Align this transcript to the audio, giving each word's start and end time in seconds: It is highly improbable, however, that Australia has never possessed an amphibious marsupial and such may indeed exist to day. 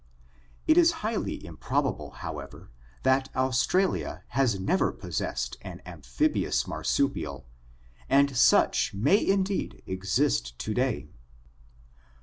It 0.65 0.79
is 0.79 0.91
highly 1.05 1.45
improbable, 1.45 2.09
however, 2.25 2.71
that 3.03 3.29
Australia 3.35 4.23
has 4.29 4.59
never 4.59 4.91
possessed 4.91 5.57
an 5.61 5.79
amphibious 5.85 6.65
marsupial 6.65 7.45
and 8.09 8.35
such 8.35 8.95
may 8.95 9.23
indeed 9.23 9.83
exist 9.85 10.57
to 10.57 10.73
day. 10.73 11.09